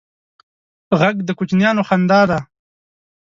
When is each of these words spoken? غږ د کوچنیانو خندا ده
غږ 0.99 1.15
د 1.27 1.29
کوچنیانو 1.37 1.81
خندا 1.87 2.21
ده 2.29 2.39